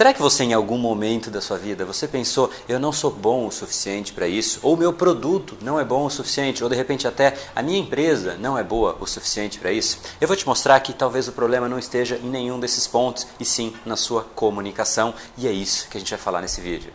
Será 0.00 0.14
que 0.14 0.22
você 0.22 0.44
em 0.44 0.54
algum 0.54 0.78
momento 0.78 1.30
da 1.30 1.42
sua 1.42 1.58
vida 1.58 1.84
você 1.84 2.08
pensou, 2.08 2.50
eu 2.66 2.80
não 2.80 2.90
sou 2.90 3.10
bom 3.10 3.46
o 3.46 3.52
suficiente 3.52 4.14
para 4.14 4.26
isso, 4.26 4.58
ou 4.62 4.74
meu 4.74 4.94
produto 4.94 5.58
não 5.60 5.78
é 5.78 5.84
bom 5.84 6.06
o 6.06 6.10
suficiente, 6.10 6.64
ou 6.64 6.70
de 6.70 6.74
repente 6.74 7.06
até 7.06 7.36
a 7.54 7.60
minha 7.60 7.78
empresa 7.78 8.34
não 8.40 8.56
é 8.56 8.64
boa 8.64 8.96
o 8.98 9.04
suficiente 9.06 9.58
para 9.58 9.70
isso? 9.70 9.98
Eu 10.18 10.26
vou 10.26 10.38
te 10.38 10.46
mostrar 10.46 10.80
que 10.80 10.94
talvez 10.94 11.28
o 11.28 11.32
problema 11.32 11.68
não 11.68 11.78
esteja 11.78 12.16
em 12.16 12.30
nenhum 12.30 12.58
desses 12.58 12.86
pontos, 12.86 13.26
e 13.38 13.44
sim 13.44 13.74
na 13.84 13.94
sua 13.94 14.24
comunicação, 14.24 15.12
e 15.36 15.46
é 15.46 15.52
isso 15.52 15.86
que 15.90 15.98
a 15.98 16.00
gente 16.00 16.08
vai 16.08 16.18
falar 16.18 16.40
nesse 16.40 16.62
vídeo. 16.62 16.94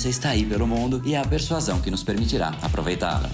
está 0.09 0.29
aí 0.29 0.45
pelo 0.45 0.67
mundo 0.67 1.01
e 1.03 1.13
é 1.13 1.17
a 1.17 1.25
persuasão 1.25 1.79
que 1.79 1.91
nos 1.91 2.03
permitirá 2.03 2.53
aproveitá-la. 2.61 3.29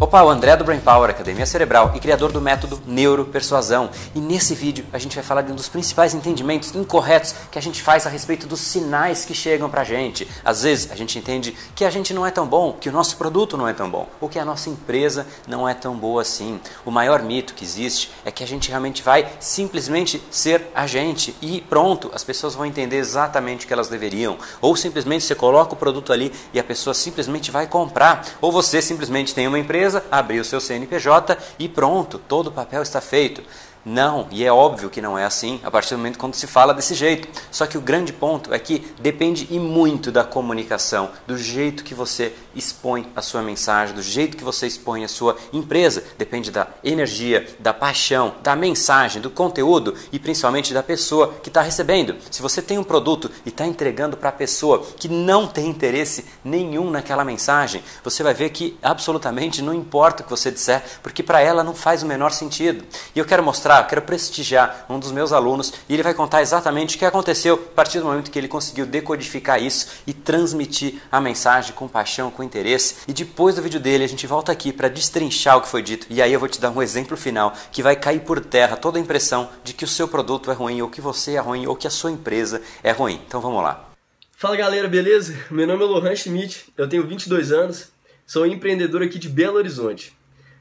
Opa, 0.00 0.22
o 0.22 0.30
André 0.30 0.56
do 0.56 0.62
Brain 0.62 0.78
Power, 0.78 1.10
Academia 1.10 1.44
Cerebral 1.44 1.90
e 1.92 1.98
criador 1.98 2.30
do 2.30 2.40
método 2.40 2.80
Neuropersuasão. 2.86 3.90
E 4.14 4.20
nesse 4.20 4.54
vídeo 4.54 4.86
a 4.92 4.98
gente 4.98 5.16
vai 5.16 5.24
falar 5.24 5.42
de 5.42 5.50
um 5.50 5.56
dos 5.56 5.68
principais 5.68 6.14
entendimentos 6.14 6.72
incorretos 6.72 7.34
que 7.50 7.58
a 7.58 7.60
gente 7.62 7.82
faz 7.82 8.06
a 8.06 8.08
respeito 8.08 8.46
dos 8.46 8.60
sinais 8.60 9.24
que 9.24 9.34
chegam 9.34 9.68
pra 9.68 9.82
gente. 9.82 10.28
Às 10.44 10.62
vezes 10.62 10.92
a 10.92 10.94
gente 10.94 11.18
entende 11.18 11.52
que 11.74 11.84
a 11.84 11.90
gente 11.90 12.14
não 12.14 12.24
é 12.24 12.30
tão 12.30 12.46
bom, 12.46 12.74
que 12.74 12.88
o 12.88 12.92
nosso 12.92 13.16
produto 13.16 13.56
não 13.56 13.66
é 13.66 13.72
tão 13.72 13.90
bom, 13.90 14.08
ou 14.20 14.28
que 14.28 14.38
a 14.38 14.44
nossa 14.44 14.70
empresa 14.70 15.26
não 15.48 15.68
é 15.68 15.74
tão 15.74 15.96
boa 15.96 16.22
assim. 16.22 16.60
O 16.84 16.92
maior 16.92 17.20
mito 17.20 17.52
que 17.52 17.64
existe 17.64 18.12
é 18.24 18.30
que 18.30 18.44
a 18.44 18.46
gente 18.46 18.68
realmente 18.68 19.02
vai 19.02 19.28
simplesmente 19.40 20.22
ser 20.30 20.70
a 20.76 20.86
gente 20.86 21.34
e 21.42 21.60
pronto, 21.60 22.08
as 22.14 22.22
pessoas 22.22 22.54
vão 22.54 22.64
entender 22.64 22.98
exatamente 22.98 23.64
o 23.64 23.66
que 23.66 23.72
elas 23.72 23.88
deveriam. 23.88 24.38
Ou 24.60 24.76
simplesmente 24.76 25.24
você 25.24 25.34
coloca 25.34 25.74
o 25.74 25.76
produto 25.76 26.12
ali 26.12 26.32
e 26.54 26.60
a 26.60 26.64
pessoa 26.64 26.94
simplesmente 26.94 27.50
vai 27.50 27.66
comprar. 27.66 28.24
Ou 28.40 28.52
você 28.52 28.80
simplesmente 28.80 29.34
tem 29.34 29.48
uma 29.48 29.58
empresa 29.58 29.87
empresa, 29.88 30.04
abrir 30.10 30.40
o 30.40 30.44
seu 30.44 30.60
CNPJ 30.60 31.38
e 31.58 31.68
pronto, 31.68 32.18
todo 32.18 32.48
o 32.48 32.52
papel 32.52 32.82
está 32.82 33.00
feito. 33.00 33.42
Não, 33.88 34.28
e 34.30 34.44
é 34.44 34.52
óbvio 34.52 34.90
que 34.90 35.00
não 35.00 35.18
é 35.18 35.24
assim 35.24 35.58
a 35.64 35.70
partir 35.70 35.94
do 35.94 35.96
momento 35.96 36.18
quando 36.18 36.34
se 36.34 36.46
fala 36.46 36.74
desse 36.74 36.94
jeito. 36.94 37.26
Só 37.50 37.64
que 37.64 37.78
o 37.78 37.80
grande 37.80 38.12
ponto 38.12 38.52
é 38.52 38.58
que 38.58 38.86
depende 39.00 39.48
e 39.50 39.58
muito 39.58 40.12
da 40.12 40.22
comunicação, 40.22 41.08
do 41.26 41.38
jeito 41.38 41.82
que 41.82 41.94
você 41.94 42.34
expõe 42.54 43.10
a 43.16 43.22
sua 43.22 43.40
mensagem, 43.40 43.94
do 43.94 44.02
jeito 44.02 44.36
que 44.36 44.44
você 44.44 44.66
expõe 44.66 45.04
a 45.04 45.08
sua 45.08 45.38
empresa. 45.54 46.04
Depende 46.18 46.50
da 46.50 46.66
energia, 46.84 47.48
da 47.58 47.72
paixão, 47.72 48.34
da 48.42 48.54
mensagem, 48.54 49.22
do 49.22 49.30
conteúdo 49.30 49.94
e 50.12 50.18
principalmente 50.18 50.74
da 50.74 50.82
pessoa 50.82 51.32
que 51.42 51.48
está 51.48 51.62
recebendo. 51.62 52.16
Se 52.30 52.42
você 52.42 52.60
tem 52.60 52.76
um 52.76 52.84
produto 52.84 53.30
e 53.46 53.48
está 53.48 53.64
entregando 53.64 54.18
para 54.18 54.28
a 54.28 54.32
pessoa 54.32 54.84
que 54.98 55.08
não 55.08 55.46
tem 55.46 55.66
interesse 55.66 56.26
nenhum 56.44 56.90
naquela 56.90 57.24
mensagem, 57.24 57.82
você 58.04 58.22
vai 58.22 58.34
ver 58.34 58.50
que 58.50 58.76
absolutamente 58.82 59.62
não 59.62 59.72
importa 59.72 60.22
o 60.22 60.24
que 60.26 60.30
você 60.30 60.50
disser, 60.50 60.82
porque 61.02 61.22
para 61.22 61.40
ela 61.40 61.64
não 61.64 61.74
faz 61.74 62.02
o 62.02 62.06
menor 62.06 62.32
sentido. 62.32 62.84
E 63.14 63.18
eu 63.18 63.24
quero 63.24 63.42
mostrar 63.42 63.77
quero 63.84 64.02
prestigiar 64.02 64.86
um 64.88 64.98
dos 64.98 65.12
meus 65.12 65.32
alunos 65.32 65.72
e 65.88 65.94
ele 65.94 66.02
vai 66.02 66.14
contar 66.14 66.42
exatamente 66.42 66.96
o 66.96 66.98
que 66.98 67.04
aconteceu 67.04 67.54
a 67.54 67.74
partir 67.74 67.98
do 67.98 68.06
momento 68.06 68.30
que 68.30 68.38
ele 68.38 68.48
conseguiu 68.48 68.86
decodificar 68.86 69.62
isso 69.62 69.88
e 70.06 70.12
transmitir 70.12 71.00
a 71.10 71.20
mensagem 71.20 71.72
com 71.74 71.88
paixão, 71.88 72.30
com 72.30 72.42
interesse. 72.42 72.96
E 73.06 73.12
depois 73.12 73.54
do 73.54 73.62
vídeo 73.62 73.80
dele, 73.80 74.04
a 74.04 74.08
gente 74.08 74.26
volta 74.26 74.52
aqui 74.52 74.72
para 74.72 74.88
destrinchar 74.88 75.56
o 75.56 75.62
que 75.62 75.68
foi 75.68 75.82
dito 75.82 76.06
e 76.10 76.22
aí 76.22 76.32
eu 76.32 76.40
vou 76.40 76.48
te 76.48 76.60
dar 76.60 76.70
um 76.70 76.82
exemplo 76.82 77.16
final 77.16 77.52
que 77.70 77.82
vai 77.82 77.96
cair 77.96 78.20
por 78.20 78.40
terra 78.40 78.76
toda 78.76 78.98
a 78.98 79.00
impressão 79.00 79.48
de 79.62 79.72
que 79.72 79.84
o 79.84 79.88
seu 79.88 80.08
produto 80.08 80.50
é 80.50 80.54
ruim, 80.54 80.80
ou 80.82 80.88
que 80.88 81.00
você 81.00 81.34
é 81.34 81.40
ruim, 81.40 81.66
ou 81.66 81.76
que 81.76 81.86
a 81.86 81.90
sua 81.90 82.10
empresa 82.10 82.62
é 82.82 82.90
ruim. 82.90 83.20
Então 83.26 83.40
vamos 83.40 83.62
lá. 83.62 83.88
Fala 84.36 84.56
galera, 84.56 84.88
beleza? 84.88 85.36
Meu 85.50 85.66
nome 85.66 85.82
é 85.82 85.86
Lohan 85.86 86.14
Schmidt, 86.14 86.72
eu 86.76 86.88
tenho 86.88 87.06
22 87.06 87.50
anos, 87.50 87.88
sou 88.26 88.46
empreendedor 88.46 89.02
aqui 89.02 89.18
de 89.18 89.28
Belo 89.28 89.56
Horizonte. 89.56 90.16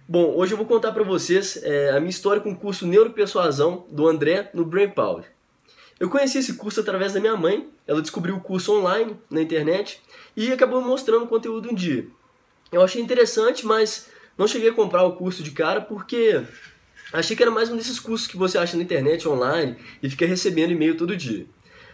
Bom, 0.09 0.35
hoje 0.37 0.53
eu 0.53 0.57
vou 0.57 0.65
contar 0.65 0.93
para 0.93 1.03
vocês 1.03 1.61
é, 1.63 1.89
a 1.89 1.99
minha 1.99 2.09
história 2.09 2.41
com 2.41 2.51
o 2.51 2.55
curso 2.55 2.87
Neuropersuasão 2.87 3.85
do 3.91 4.07
André 4.07 4.49
no 4.53 4.63
Brain 4.63 4.89
Power. 4.89 5.25
Eu 5.99 6.09
conheci 6.09 6.37
esse 6.37 6.53
curso 6.53 6.79
através 6.79 7.11
da 7.11 7.19
minha 7.19 7.35
mãe, 7.35 7.67
ela 7.85 8.01
descobriu 8.01 8.37
o 8.37 8.39
curso 8.39 8.73
online 8.73 9.17
na 9.29 9.41
internet 9.41 10.01
e 10.33 10.49
acabou 10.49 10.81
mostrando 10.81 11.25
o 11.25 11.27
conteúdo 11.27 11.69
um 11.69 11.73
dia. 11.73 12.07
Eu 12.71 12.81
achei 12.81 13.01
interessante, 13.01 13.65
mas 13.65 14.09
não 14.37 14.47
cheguei 14.47 14.69
a 14.69 14.73
comprar 14.73 15.03
o 15.03 15.11
curso 15.17 15.43
de 15.43 15.51
cara 15.51 15.81
porque 15.81 16.41
achei 17.11 17.35
que 17.35 17.43
era 17.43 17.51
mais 17.51 17.69
um 17.69 17.75
desses 17.75 17.99
cursos 17.99 18.27
que 18.27 18.37
você 18.37 18.57
acha 18.57 18.77
na 18.77 18.83
internet 18.83 19.27
online 19.27 19.75
e 20.01 20.09
fica 20.09 20.25
recebendo 20.25 20.71
e-mail 20.71 20.95
todo 20.95 21.17
dia. 21.17 21.45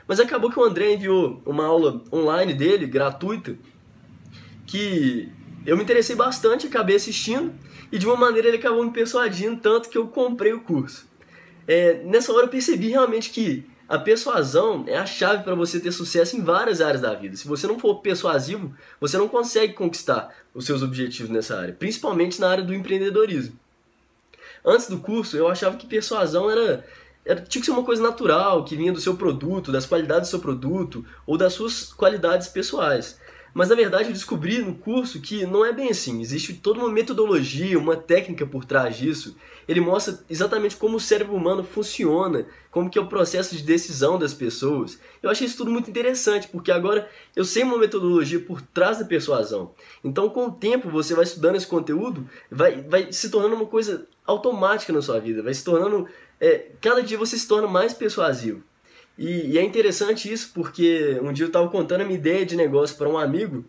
Mas 0.07 0.19
acabou 0.19 0.51
que 0.51 0.59
o 0.59 0.63
André 0.63 0.93
enviou 0.93 1.41
uma 1.47 1.65
aula 1.65 2.03
online 2.13 2.53
dele, 2.53 2.85
gratuita, 2.85 3.57
que 4.67 5.31
eu 5.65 5.77
me 5.77 5.83
interessei 5.83 6.15
bastante, 6.15 6.67
acabei 6.67 6.95
assistindo 6.95 7.53
e 7.91 7.97
de 7.97 8.05
uma 8.05 8.15
maneira 8.15 8.47
ele 8.47 8.57
acabou 8.57 8.83
me 8.83 8.91
persuadindo 8.91 9.59
tanto 9.61 9.89
que 9.89 9.97
eu 9.97 10.07
comprei 10.07 10.53
o 10.53 10.61
curso. 10.61 11.07
É, 11.67 12.01
nessa 12.03 12.33
hora 12.33 12.45
eu 12.45 12.49
percebi 12.49 12.89
realmente 12.89 13.29
que 13.29 13.65
a 13.87 13.97
persuasão 13.97 14.83
é 14.87 14.97
a 14.97 15.05
chave 15.05 15.43
para 15.43 15.55
você 15.55 15.79
ter 15.79 15.91
sucesso 15.91 16.35
em 16.35 16.41
várias 16.41 16.81
áreas 16.81 17.01
da 17.01 17.13
vida. 17.13 17.35
Se 17.35 17.47
você 17.47 17.67
não 17.67 17.77
for 17.77 18.01
persuasivo, 18.01 18.73
você 18.99 19.17
não 19.17 19.27
consegue 19.27 19.73
conquistar 19.73 20.33
os 20.53 20.65
seus 20.65 20.81
objetivos 20.81 21.31
nessa 21.31 21.59
área, 21.59 21.73
principalmente 21.73 22.39
na 22.39 22.49
área 22.49 22.63
do 22.63 22.73
empreendedorismo. 22.73 23.57
Antes 24.65 24.87
do 24.87 24.99
curso, 24.99 25.35
eu 25.35 25.47
achava 25.47 25.75
que 25.75 25.85
persuasão 25.85 26.49
era, 26.49 26.85
era 27.25 27.41
tinha 27.41 27.61
que 27.61 27.65
ser 27.65 27.71
uma 27.71 27.83
coisa 27.83 28.01
natural, 28.01 28.63
que 28.63 28.75
vinha 28.75 28.93
do 28.93 29.01
seu 29.01 29.15
produto, 29.15 29.71
das 29.71 29.85
qualidades 29.85 30.29
do 30.29 30.31
seu 30.31 30.39
produto 30.39 31.05
ou 31.25 31.37
das 31.37 31.53
suas 31.53 31.91
qualidades 31.91 32.47
pessoais. 32.47 33.19
Mas 33.53 33.69
na 33.69 33.75
verdade 33.75 34.09
eu 34.09 34.13
descobri 34.13 34.59
no 34.59 34.73
curso 34.73 35.21
que 35.21 35.45
não 35.45 35.63
é 35.63 35.71
bem 35.71 35.89
assim. 35.89 36.21
Existe 36.21 36.53
toda 36.53 36.79
uma 36.79 36.89
metodologia, 36.89 37.77
uma 37.77 37.95
técnica 37.95 38.45
por 38.45 38.65
trás 38.65 38.97
disso. 38.97 39.35
Ele 39.67 39.79
mostra 39.79 40.19
exatamente 40.29 40.75
como 40.75 40.97
o 40.97 40.99
cérebro 40.99 41.35
humano 41.35 41.63
funciona, 41.63 42.47
como 42.71 42.89
que 42.89 42.97
é 42.97 43.01
o 43.01 43.07
processo 43.07 43.55
de 43.55 43.61
decisão 43.61 44.17
das 44.17 44.33
pessoas. 44.33 44.99
Eu 45.21 45.29
achei 45.29 45.45
isso 45.45 45.57
tudo 45.57 45.71
muito 45.71 45.89
interessante, 45.89 46.47
porque 46.47 46.71
agora 46.71 47.07
eu 47.35 47.45
sei 47.45 47.63
uma 47.63 47.77
metodologia 47.77 48.39
por 48.39 48.61
trás 48.61 48.97
da 48.97 49.05
persuasão. 49.05 49.71
Então, 50.03 50.29
com 50.29 50.47
o 50.47 50.51
tempo, 50.51 50.89
você 50.89 51.13
vai 51.13 51.23
estudando 51.23 51.55
esse 51.55 51.67
conteúdo, 51.67 52.27
vai, 52.49 52.81
vai 52.81 53.11
se 53.11 53.29
tornando 53.29 53.55
uma 53.55 53.67
coisa 53.67 54.07
automática 54.25 54.91
na 54.91 55.01
sua 55.01 55.19
vida, 55.19 55.43
vai 55.43 55.53
se 55.53 55.63
tornando. 55.63 56.07
É, 56.41 56.71
cada 56.81 57.03
dia 57.03 57.17
você 57.17 57.37
se 57.37 57.47
torna 57.47 57.67
mais 57.67 57.93
persuasivo. 57.93 58.63
E, 59.17 59.51
e, 59.51 59.57
é 59.57 59.63
interessante 59.63 60.31
isso 60.31 60.51
porque 60.53 61.19
um 61.21 61.31
dia 61.31 61.45
eu 61.45 61.47
estava 61.47 61.69
contando 61.69 62.01
a 62.01 62.05
minha 62.05 62.17
ideia 62.17 62.45
de 62.45 62.55
negócio 62.55 62.97
para 62.97 63.07
um 63.07 63.17
amigo 63.17 63.63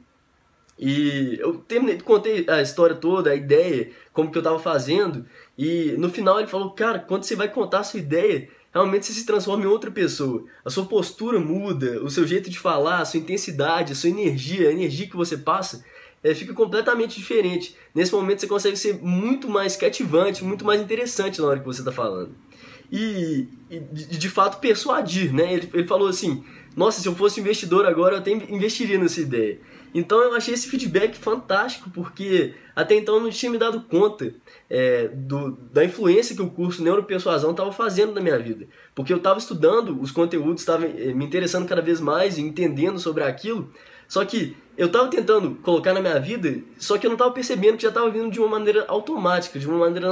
e 0.78 1.36
eu 1.38 1.58
terminei, 1.58 2.00
contei 2.00 2.46
a 2.48 2.62
história 2.62 2.96
toda, 2.96 3.30
a 3.30 3.34
ideia, 3.34 3.90
como 4.12 4.30
que 4.30 4.38
eu 4.38 4.40
estava 4.40 4.58
fazendo 4.58 5.26
e 5.56 5.94
no 5.98 6.08
final 6.08 6.38
ele 6.38 6.48
falou, 6.48 6.70
cara, 6.70 6.98
quando 6.98 7.24
você 7.24 7.36
vai 7.36 7.48
contar 7.48 7.80
a 7.80 7.84
sua 7.84 8.00
ideia, 8.00 8.48
realmente 8.72 9.06
você 9.06 9.12
se 9.12 9.26
transforma 9.26 9.64
em 9.64 9.68
outra 9.68 9.90
pessoa. 9.90 10.44
A 10.64 10.70
sua 10.70 10.86
postura 10.86 11.38
muda, 11.38 12.02
o 12.02 12.10
seu 12.10 12.26
jeito 12.26 12.48
de 12.48 12.58
falar, 12.58 13.00
a 13.00 13.04
sua 13.04 13.20
intensidade, 13.20 13.92
a 13.92 13.96
sua 13.96 14.10
energia, 14.10 14.68
a 14.68 14.72
energia 14.72 15.08
que 15.08 15.16
você 15.16 15.36
passa 15.36 15.84
é, 16.24 16.34
fica 16.34 16.52
completamente 16.52 17.16
diferente. 17.16 17.76
Nesse 17.94 18.12
momento 18.12 18.40
você 18.40 18.46
consegue 18.48 18.76
ser 18.76 19.00
muito 19.02 19.48
mais 19.48 19.76
cativante, 19.76 20.42
muito 20.42 20.64
mais 20.64 20.80
interessante 20.80 21.40
na 21.40 21.46
hora 21.46 21.60
que 21.60 21.66
você 21.66 21.82
está 21.82 21.92
falando 21.92 22.34
e, 22.90 23.48
e 23.70 23.78
de, 23.78 24.28
fato 24.28 24.60
persuadir, 24.60 25.32
né? 25.34 25.52
Ele, 25.52 25.68
ele 25.74 25.86
falou 25.86 26.08
assim, 26.08 26.44
nossa, 26.76 27.00
se 27.00 27.08
eu 27.08 27.14
fosse 27.14 27.40
investidor 27.40 27.86
agora 27.86 28.14
eu 28.14 28.18
até 28.20 28.30
investiria 28.30 28.98
nessa 28.98 29.20
ideia. 29.20 29.58
Então 29.94 30.20
eu 30.20 30.34
achei 30.34 30.54
esse 30.54 30.68
feedback 30.68 31.16
fantástico, 31.16 31.90
porque 31.90 32.54
até 32.74 32.94
então 32.94 33.16
eu 33.16 33.20
não 33.20 33.30
tinha 33.30 33.50
me 33.50 33.58
dado 33.58 33.80
conta 33.82 34.34
é, 34.68 35.08
do, 35.08 35.52
da 35.72 35.84
influência 35.84 36.34
que 36.34 36.42
o 36.42 36.50
curso 36.50 36.82
Neuropersuasão 36.82 37.52
estava 37.52 37.72
fazendo 37.72 38.12
na 38.12 38.20
minha 38.20 38.38
vida. 38.38 38.66
Porque 38.94 39.12
eu 39.12 39.18
estava 39.18 39.38
estudando 39.38 40.00
os 40.00 40.10
conteúdos, 40.10 40.62
estava 40.62 40.84
é, 40.86 41.12
me 41.12 41.24
interessando 41.24 41.66
cada 41.66 41.82
vez 41.82 42.00
mais 42.00 42.38
e 42.38 42.42
entendendo 42.42 42.98
sobre 42.98 43.24
aquilo, 43.24 43.70
só 44.08 44.24
que 44.24 44.56
eu 44.76 44.86
estava 44.86 45.08
tentando 45.08 45.54
colocar 45.56 45.92
na 45.92 46.00
minha 46.00 46.18
vida, 46.18 46.60
só 46.78 46.98
que 46.98 47.06
eu 47.06 47.10
não 47.10 47.14
estava 47.14 47.30
percebendo 47.30 47.76
que 47.76 47.82
já 47.82 47.88
estava 47.88 48.10
vindo 48.10 48.30
de 48.30 48.40
uma 48.40 48.48
maneira 48.48 48.84
automática, 48.88 49.58
de 49.58 49.68
uma 49.68 49.78
maneira 49.78 50.08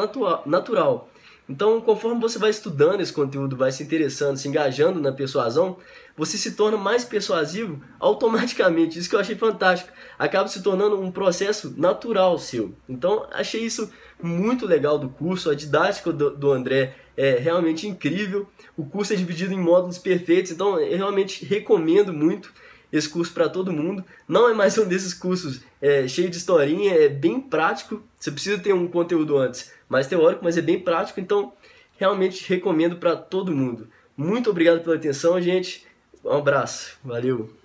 natural. 0.47 1.09
Então, 1.49 1.81
conforme 1.81 2.21
você 2.21 2.39
vai 2.39 2.51
estudando 2.51 3.01
esse 3.01 3.13
conteúdo, 3.13 3.57
vai 3.57 3.73
se 3.73 3.83
interessando, 3.83 4.37
se 4.37 4.47
engajando 4.47 5.01
na 5.01 5.11
persuasão, 5.11 5.77
você 6.17 6.39
se 6.39 6.53
torna 6.53 6.79
mais 6.79 7.05
persuasivo 7.05 7.83
automaticamente. 7.99 8.99
Isso 8.99 9.11
que 9.11 9.17
eu 9.17 9.21
achei 9.21 9.35
fantástico. 9.35 9.93
Acaba 10.19 10.49
se 10.49 10.63
tornando 10.63 11.01
um 11.01 11.11
processo 11.11 11.75
natural 11.77 12.39
seu. 12.39 12.75
Então, 12.89 13.27
achei 13.33 13.63
isso 13.63 13.91
muito 14.23 14.67
legal 14.67 14.99
do 14.99 15.09
curso. 15.09 15.51
A 15.51 15.55
didática 15.55 16.13
do, 16.13 16.31
do 16.31 16.53
André 16.53 16.95
é 17.17 17.37
realmente 17.39 17.89
incrível. 17.89 18.49
O 18.77 18.87
curso 18.87 19.13
é 19.13 19.17
dividido 19.17 19.53
em 19.53 19.59
módulos 19.59 19.99
perfeitos, 19.99 20.53
então 20.53 20.79
eu 20.79 20.97
realmente 20.97 21.45
recomendo 21.45 22.13
muito 22.13 22.53
esse 22.93 23.09
curso 23.09 23.33
para 23.33 23.49
todo 23.49 23.73
mundo. 23.73 24.05
Não 24.29 24.49
é 24.49 24.55
mais 24.55 24.77
um 24.77 24.87
desses 24.87 25.15
cursos 25.15 25.61
é, 25.81 26.07
cheio 26.07 26.29
de 26.29 26.37
historinha, 26.37 26.93
é 26.93 27.09
bem 27.09 27.41
prático. 27.41 28.03
Você 28.19 28.31
precisa 28.31 28.59
ter 28.59 28.73
um 28.73 28.87
conteúdo 28.87 29.39
antes 29.39 29.73
mais 29.89 30.07
teórico, 30.07 30.45
mas 30.45 30.59
é 30.59 30.63
bem 30.63 30.79
prático, 30.79 31.21
então 31.21 31.53
realmente 31.99 32.49
recomendo 32.49 32.97
para 32.97 33.17
todo 33.17 33.55
mundo. 33.55 33.89
Muito 34.17 34.51
obrigado 34.51 34.83
pela 34.83 34.97
atenção, 34.97 35.41
gente. 35.41 35.87
Um 36.25 36.33
abraço, 36.33 36.99
valeu! 37.03 37.62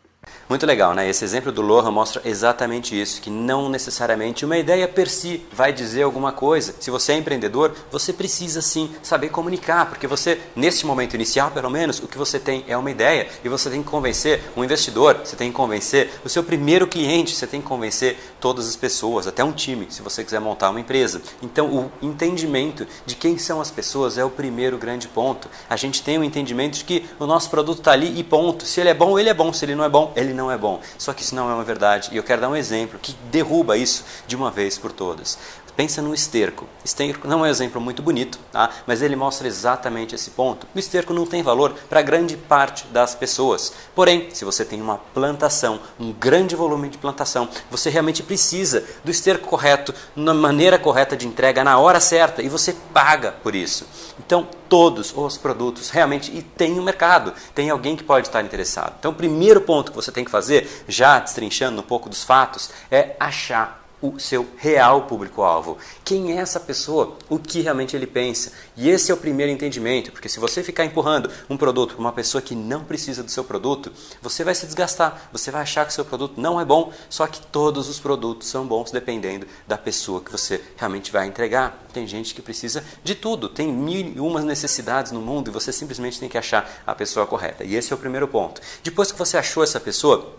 Muito 0.49 0.65
legal, 0.65 0.93
né? 0.93 1.09
Esse 1.09 1.25
exemplo 1.25 1.51
do 1.51 1.61
Lohan 1.61 1.91
mostra 1.91 2.21
exatamente 2.23 2.99
isso, 2.99 3.21
que 3.21 3.29
não 3.29 3.67
necessariamente 3.67 4.45
uma 4.45 4.57
ideia 4.57 4.87
per 4.87 5.09
si 5.09 5.45
vai 5.51 5.73
dizer 5.73 6.03
alguma 6.03 6.31
coisa. 6.31 6.73
Se 6.79 6.89
você 6.89 7.11
é 7.11 7.17
empreendedor, 7.17 7.73
você 7.91 8.13
precisa 8.13 8.61
sim 8.61 8.89
saber 9.03 9.27
comunicar, 9.27 9.87
porque 9.87 10.07
você, 10.07 10.39
nesse 10.55 10.85
momento 10.85 11.15
inicial, 11.15 11.51
pelo 11.51 11.69
menos, 11.69 11.99
o 11.99 12.07
que 12.07 12.17
você 12.17 12.39
tem 12.39 12.63
é 12.65 12.77
uma 12.77 12.89
ideia 12.89 13.27
e 13.43 13.49
você 13.49 13.69
tem 13.69 13.83
que 13.83 13.89
convencer 13.89 14.41
um 14.55 14.63
investidor, 14.63 15.17
você 15.23 15.35
tem 15.35 15.49
que 15.49 15.55
convencer 15.55 16.11
o 16.23 16.29
seu 16.29 16.43
primeiro 16.43 16.87
cliente, 16.87 17.35
você 17.35 17.45
tem 17.45 17.59
que 17.59 17.67
convencer 17.67 18.17
todas 18.39 18.69
as 18.69 18.75
pessoas, 18.77 19.27
até 19.27 19.43
um 19.43 19.51
time, 19.51 19.87
se 19.89 20.01
você 20.01 20.23
quiser 20.23 20.39
montar 20.39 20.69
uma 20.69 20.79
empresa. 20.79 21.21
Então, 21.41 21.67
o 21.67 21.91
entendimento 22.01 22.87
de 23.05 23.15
quem 23.15 23.37
são 23.37 23.59
as 23.59 23.69
pessoas 23.69 24.17
é 24.17 24.23
o 24.23 24.29
primeiro 24.29 24.77
grande 24.77 25.09
ponto. 25.09 25.49
A 25.69 25.75
gente 25.75 26.01
tem 26.01 26.17
o 26.17 26.21
um 26.21 26.23
entendimento 26.23 26.77
de 26.77 26.85
que 26.85 27.05
o 27.19 27.25
nosso 27.25 27.49
produto 27.49 27.79
está 27.79 27.91
ali 27.91 28.17
e 28.17 28.23
ponto. 28.23 28.65
Se 28.65 28.79
ele 28.79 28.89
é 28.89 28.93
bom, 28.93 29.19
ele 29.19 29.29
é 29.29 29.33
bom. 29.33 29.51
Se 29.51 29.65
ele 29.65 29.75
não 29.75 29.83
é 29.83 29.89
bom, 29.89 30.13
ele 30.17 30.33
não 30.33 30.51
é 30.51 30.57
bom. 30.57 30.81
Só 30.97 31.13
que 31.13 31.21
isso 31.21 31.35
não 31.35 31.49
é 31.49 31.53
uma 31.53 31.63
verdade. 31.63 32.09
E 32.11 32.17
eu 32.17 32.23
quero 32.23 32.41
dar 32.41 32.49
um 32.49 32.55
exemplo 32.55 32.99
que 32.99 33.13
derruba 33.31 33.77
isso 33.77 34.03
de 34.25 34.35
uma 34.35 34.49
vez 34.49 34.77
por 34.77 34.91
todas. 34.91 35.37
Pensa 35.77 36.01
no 36.01 36.11
esterco. 36.11 36.67
Esterco 36.83 37.27
não 37.27 37.45
é 37.45 37.49
um 37.49 37.51
exemplo 37.51 37.79
muito 37.79 38.01
bonito, 38.01 38.39
tá? 38.51 38.71
mas 38.87 39.03
ele 39.03 39.15
mostra 39.15 39.47
exatamente 39.47 40.15
esse 40.15 40.31
ponto. 40.31 40.65
O 40.73 40.79
esterco 40.79 41.13
não 41.13 41.23
tem 41.23 41.43
valor 41.43 41.75
para 41.87 42.01
grande 42.01 42.35
parte 42.35 42.87
das 42.87 43.13
pessoas. 43.13 43.71
Porém, 43.93 44.27
se 44.33 44.43
você 44.43 44.65
tem 44.65 44.81
uma 44.81 44.97
plantação, 44.97 45.79
um 45.99 46.11
grande 46.11 46.55
volume 46.55 46.89
de 46.89 46.97
plantação, 46.97 47.47
você 47.69 47.91
realmente 47.91 48.23
precisa 48.23 48.83
do 49.03 49.11
esterco 49.11 49.47
correto, 49.47 49.93
na 50.15 50.33
maneira 50.33 50.79
correta 50.79 51.15
de 51.15 51.27
entrega, 51.27 51.63
na 51.63 51.77
hora 51.77 51.99
certa, 51.99 52.41
e 52.41 52.49
você 52.49 52.75
paga 52.91 53.33
por 53.43 53.53
isso. 53.53 53.85
Então, 54.17 54.47
todos 54.67 55.13
os 55.15 55.37
produtos 55.37 55.91
realmente 55.91 56.35
e 56.35 56.41
tem 56.41 56.79
um 56.79 56.83
mercado, 56.83 57.35
tem 57.53 57.69
alguém 57.69 57.95
que 57.95 58.03
pode 58.03 58.25
estar 58.25 58.41
interessado. 58.41 58.95
Então, 58.97 59.11
o 59.11 59.15
primeiro 59.15 59.61
ponto 59.61 59.91
que 59.91 59.95
você 59.95 60.11
tem 60.11 60.25
que 60.25 60.31
fazer, 60.31 60.85
já 60.87 61.19
destrinchando 61.19 61.81
um 61.81 61.85
pouco 61.85 62.09
dos 62.09 62.23
fatos, 62.23 62.71
é 62.89 63.15
achar 63.19 63.86
o 64.01 64.19
seu 64.19 64.47
real 64.57 65.03
público-alvo. 65.03 65.77
Quem 66.03 66.31
é 66.31 66.41
essa 66.41 66.59
pessoa? 66.59 67.17
O 67.29 67.39
que 67.39 67.61
realmente 67.61 67.95
ele 67.95 68.05
pensa? 68.05 68.51
E 68.75 68.89
esse 68.89 69.11
é 69.11 69.13
o 69.13 69.17
primeiro 69.17 69.51
entendimento, 69.51 70.11
porque 70.11 70.29
se 70.29 70.39
você 70.39 70.61
ficar 70.61 70.85
empurrando 70.85 71.31
um 71.49 71.57
produto 71.57 71.95
para 71.95 71.99
uma 71.99 72.11
pessoa 72.11 72.41
que 72.41 72.55
não 72.55 72.83
precisa 72.83 73.23
do 73.23 73.31
seu 73.31 73.43
produto, 73.43 73.91
você 74.21 74.43
vai 74.43 74.53
se 74.53 74.65
desgastar, 74.65 75.29
você 75.31 75.49
vai 75.49 75.61
achar 75.61 75.85
que 75.85 75.91
o 75.91 75.95
seu 75.95 76.05
produto 76.05 76.39
não 76.39 76.61
é 76.61 76.65
bom, 76.65 76.91
só 77.09 77.25
que 77.25 77.41
todos 77.47 77.89
os 77.89 77.99
produtos 77.99 78.47
são 78.47 78.67
bons 78.67 78.91
dependendo 78.91 79.47
da 79.67 79.77
pessoa 79.77 80.21
que 80.21 80.31
você 80.31 80.63
realmente 80.75 81.11
vai 81.11 81.27
entregar. 81.27 81.85
Tem 81.91 82.05
gente 82.05 82.35
que 82.35 82.41
precisa 82.41 82.83
de 83.03 83.15
tudo, 83.15 83.49
tem 83.49 83.71
mil 83.71 84.13
e 84.15 84.19
umas 84.19 84.43
necessidades 84.43 85.11
no 85.11 85.21
mundo 85.21 85.49
e 85.49 85.51
você 85.51 85.71
simplesmente 85.71 86.19
tem 86.19 86.29
que 86.29 86.37
achar 86.37 86.83
a 86.85 86.93
pessoa 86.93 87.25
correta. 87.25 87.63
E 87.63 87.75
esse 87.75 87.91
é 87.91 87.95
o 87.95 87.99
primeiro 87.99 88.27
ponto. 88.27 88.61
Depois 88.83 89.11
que 89.11 89.17
você 89.17 89.37
achou 89.37 89.63
essa 89.63 89.79
pessoa, 89.79 90.35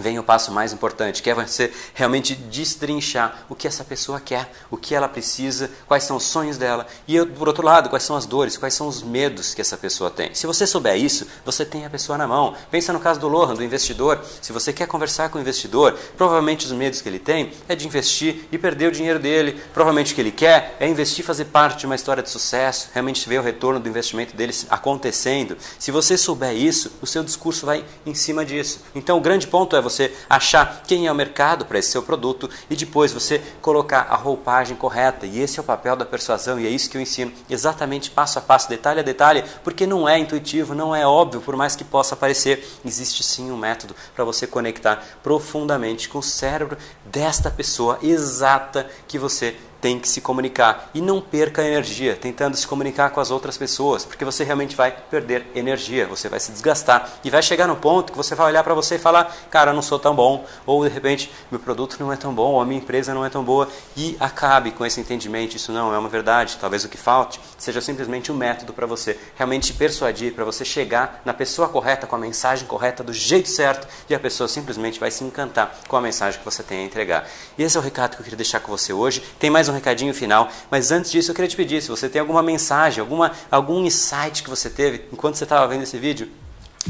vem 0.00 0.18
o 0.18 0.22
passo 0.22 0.52
mais 0.52 0.72
importante, 0.72 1.22
que 1.22 1.30
é 1.30 1.34
você 1.34 1.72
realmente 1.94 2.34
destrinchar 2.34 3.44
o 3.48 3.54
que 3.54 3.66
essa 3.66 3.84
pessoa 3.84 4.20
quer, 4.20 4.50
o 4.70 4.76
que 4.76 4.94
ela 4.94 5.08
precisa, 5.08 5.70
quais 5.86 6.04
são 6.04 6.16
os 6.16 6.24
sonhos 6.24 6.56
dela 6.56 6.86
e, 7.06 7.24
por 7.24 7.48
outro 7.48 7.64
lado, 7.64 7.88
quais 7.88 8.02
são 8.02 8.16
as 8.16 8.26
dores, 8.26 8.56
quais 8.56 8.74
são 8.74 8.86
os 8.86 9.02
medos 9.02 9.54
que 9.54 9.60
essa 9.60 9.76
pessoa 9.76 10.10
tem. 10.10 10.34
Se 10.34 10.46
você 10.46 10.66
souber 10.66 10.96
isso, 10.96 11.26
você 11.44 11.64
tem 11.64 11.84
a 11.84 11.90
pessoa 11.90 12.18
na 12.18 12.26
mão. 12.26 12.54
Pensa 12.70 12.92
no 12.92 13.00
caso 13.00 13.20
do 13.20 13.28
Lohan, 13.28 13.54
do 13.54 13.64
investidor. 13.64 14.20
Se 14.40 14.52
você 14.52 14.72
quer 14.72 14.86
conversar 14.86 15.28
com 15.28 15.38
o 15.38 15.40
investidor, 15.40 15.98
provavelmente 16.16 16.66
os 16.66 16.72
medos 16.72 17.00
que 17.00 17.08
ele 17.08 17.18
tem 17.18 17.52
é 17.68 17.74
de 17.74 17.86
investir 17.86 18.46
e 18.50 18.58
perder 18.58 18.88
o 18.88 18.92
dinheiro 18.92 19.18
dele. 19.18 19.60
Provavelmente 19.72 20.12
o 20.12 20.14
que 20.14 20.20
ele 20.20 20.32
quer 20.32 20.76
é 20.78 20.88
investir 20.88 21.24
e 21.24 21.26
fazer 21.26 21.46
parte 21.46 21.80
de 21.80 21.86
uma 21.86 21.94
história 21.94 22.22
de 22.22 22.30
sucesso, 22.30 22.90
realmente 22.92 23.28
ver 23.28 23.40
o 23.40 23.42
retorno 23.42 23.80
do 23.80 23.88
investimento 23.88 24.36
dele 24.36 24.54
acontecendo. 24.70 25.56
Se 25.78 25.90
você 25.90 26.16
souber 26.16 26.54
isso, 26.54 26.92
o 27.00 27.06
seu 27.06 27.22
discurso 27.22 27.66
vai 27.66 27.84
em 28.04 28.14
cima 28.14 28.44
disso. 28.44 28.80
Então, 28.94 29.18
o 29.18 29.20
grande 29.20 29.46
ponto 29.46 29.76
é 29.76 29.80
você 29.88 30.12
achar 30.28 30.82
quem 30.86 31.06
é 31.06 31.12
o 31.12 31.14
mercado 31.14 31.64
para 31.64 31.78
esse 31.78 31.90
seu 31.90 32.02
produto 32.02 32.50
e 32.68 32.74
depois 32.74 33.12
você 33.12 33.40
colocar 33.60 34.06
a 34.10 34.16
roupagem 34.16 34.76
correta. 34.76 35.26
E 35.26 35.40
esse 35.40 35.58
é 35.58 35.62
o 35.62 35.64
papel 35.64 35.94
da 35.94 36.04
persuasão 36.04 36.58
e 36.58 36.66
é 36.66 36.70
isso 36.70 36.90
que 36.90 36.96
eu 36.96 37.00
ensino 37.00 37.32
exatamente 37.48 38.10
passo 38.10 38.38
a 38.38 38.42
passo, 38.42 38.68
detalhe 38.68 39.00
a 39.00 39.02
detalhe, 39.02 39.44
porque 39.62 39.86
não 39.86 40.08
é 40.08 40.18
intuitivo, 40.18 40.74
não 40.74 40.94
é 40.94 41.06
óbvio, 41.06 41.40
por 41.40 41.56
mais 41.56 41.76
que 41.76 41.84
possa 41.84 42.16
parecer, 42.16 42.66
existe 42.84 43.22
sim 43.22 43.50
um 43.50 43.56
método 43.56 43.94
para 44.14 44.24
você 44.24 44.46
conectar 44.46 45.02
profundamente 45.22 46.08
com 46.08 46.18
o 46.18 46.22
cérebro 46.22 46.76
desta 47.04 47.50
pessoa 47.50 47.98
exata 48.02 48.88
que 49.06 49.18
você 49.18 49.56
tem 49.80 49.98
que 49.98 50.08
se 50.08 50.20
comunicar 50.20 50.90
e 50.94 51.00
não 51.00 51.20
perca 51.20 51.62
energia 51.62 52.16
tentando 52.16 52.56
se 52.56 52.66
comunicar 52.66 53.10
com 53.10 53.20
as 53.20 53.30
outras 53.30 53.56
pessoas, 53.56 54.04
porque 54.04 54.24
você 54.24 54.44
realmente 54.44 54.74
vai 54.74 54.90
perder 54.90 55.46
energia, 55.54 56.06
você 56.06 56.28
vai 56.28 56.40
se 56.40 56.52
desgastar 56.52 57.10
e 57.24 57.30
vai 57.30 57.42
chegar 57.42 57.66
no 57.66 57.76
ponto 57.76 58.12
que 58.12 58.18
você 58.18 58.34
vai 58.34 58.46
olhar 58.46 58.64
para 58.64 58.74
você 58.74 58.96
e 58.96 58.98
falar: 58.98 59.34
"Cara, 59.50 59.70
eu 59.70 59.74
não 59.74 59.82
sou 59.82 59.98
tão 59.98 60.14
bom", 60.14 60.44
ou 60.64 60.84
de 60.84 60.92
repente, 60.92 61.30
meu 61.50 61.60
produto 61.60 61.96
não 62.00 62.12
é 62.12 62.16
tão 62.16 62.34
bom, 62.34 62.52
ou 62.52 62.60
a 62.60 62.64
minha 62.64 62.80
empresa 62.80 63.14
não 63.14 63.24
é 63.24 63.28
tão 63.28 63.44
boa 63.44 63.68
e 63.96 64.16
acabe 64.18 64.70
com 64.70 64.84
esse 64.84 65.00
entendimento, 65.00 65.56
isso 65.56 65.72
não 65.72 65.94
é 65.94 65.98
uma 65.98 66.08
verdade, 66.08 66.58
talvez 66.60 66.84
o 66.84 66.88
que 66.88 66.96
falte 66.96 67.40
seja 67.58 67.80
simplesmente 67.80 68.30
um 68.30 68.34
método 68.34 68.72
para 68.72 68.86
você 68.86 69.18
realmente 69.36 69.72
persuadir, 69.72 70.34
para 70.34 70.44
você 70.44 70.64
chegar 70.64 71.22
na 71.24 71.34
pessoa 71.34 71.68
correta 71.68 72.06
com 72.06 72.16
a 72.16 72.18
mensagem 72.18 72.66
correta 72.66 73.02
do 73.02 73.12
jeito 73.12 73.48
certo 73.48 73.86
e 74.08 74.14
a 74.14 74.20
pessoa 74.20 74.48
simplesmente 74.48 74.98
vai 75.00 75.10
se 75.10 75.24
encantar 75.24 75.78
com 75.88 75.96
a 75.96 76.00
mensagem 76.00 76.38
que 76.38 76.44
você 76.44 76.62
tem 76.62 76.80
a 76.80 76.84
entregar. 76.84 77.28
E 77.56 77.62
esse 77.62 77.76
é 77.76 77.80
o 77.80 77.82
recado 77.82 78.14
que 78.14 78.20
eu 78.20 78.24
queria 78.24 78.36
deixar 78.36 78.60
com 78.60 78.70
você 78.70 78.92
hoje. 78.92 79.22
Tem 79.38 79.50
mais 79.50 79.65
um 79.68 79.74
recadinho 79.74 80.12
final. 80.14 80.48
Mas 80.70 80.90
antes 80.90 81.10
disso, 81.10 81.30
eu 81.30 81.34
queria 81.34 81.48
te 81.48 81.56
pedir, 81.56 81.82
se 81.82 81.88
você 81.88 82.08
tem 82.08 82.20
alguma 82.20 82.42
mensagem, 82.42 83.00
alguma, 83.00 83.32
algum 83.50 83.84
insight 83.84 84.42
que 84.42 84.50
você 84.50 84.70
teve 84.70 85.02
enquanto 85.12 85.36
você 85.36 85.44
estava 85.44 85.66
vendo 85.66 85.82
esse 85.82 85.98
vídeo, 85.98 86.28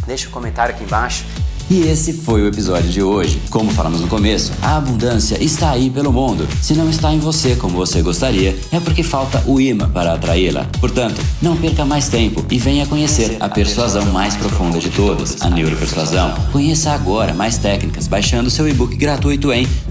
deixa 0.07 0.29
um 0.29 0.31
comentário 0.33 0.75
aqui 0.75 0.85
embaixo. 0.85 1.25
E 1.69 1.81
esse 1.81 2.13
foi 2.13 2.43
o 2.43 2.47
episódio 2.47 2.89
de 2.89 3.03
hoje. 3.03 3.43
Como 3.51 3.73
falamos 3.73 4.01
no 4.01 4.07
começo, 4.07 4.53
a 4.63 4.77
abundância 4.77 5.43
está 5.43 5.73
aí 5.73 5.91
pelo 5.91 6.13
mundo. 6.13 6.47
Se 6.63 6.75
não 6.75 6.89
está 6.89 7.13
em 7.13 7.19
você 7.19 7.57
como 7.57 7.77
você 7.77 8.03
gostaria, 8.03 8.57
é 8.71 8.79
porque 8.79 9.03
falta 9.03 9.43
o 9.47 9.61
imã 9.61 9.91
para 9.91 10.13
atraí-la. 10.13 10.65
Portanto, 10.81 11.21
não 11.43 11.57
perca 11.57 11.85
mais 11.85 12.09
tempo 12.09 12.45
e 12.49 12.57
venha 12.57 12.87
conhecer 12.87 13.37
a 13.41 13.49
persuasão 13.49 14.07
mais 14.07 14.37
profunda 14.37 14.79
de 14.79 14.91
todas, 14.91 15.43
a 15.43 15.51
neuropersuasão. 15.51 16.35
Conheça 16.53 16.93
agora 16.93 17.35
mais 17.35 17.59
técnicas 17.59 18.07
baixando 18.07 18.49
seu 18.49 18.69
e-book 18.69 18.95
gratuito 18.95 19.53
em 19.53 19.67